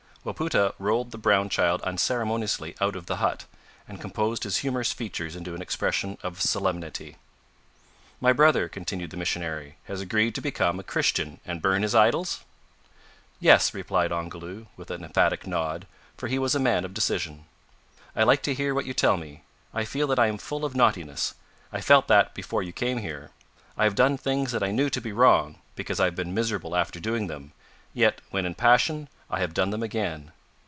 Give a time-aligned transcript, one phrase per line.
[0.23, 3.45] Wapoota rolled the brown child unceremoniously out of the hut,
[3.87, 7.15] and composed his humorous features into an expression of solemnity.
[8.19, 12.41] "My brother," continued the missionary, "has agreed to become a Christian and burn his idols?"
[13.39, 15.87] "Yes," replied Ongoloo with an emphatic nod,
[16.17, 17.45] for he was a man of decision.
[18.15, 19.41] "I like to hear what you tell me.
[19.73, 21.33] I feel that I am full of naughtiness.
[21.73, 23.31] I felt that before you came here.
[23.75, 26.75] I have done things that I knew to be wrong, because I have been miserable
[26.75, 27.53] after doing them
[27.93, 30.31] yet, when in passion, I have done them again.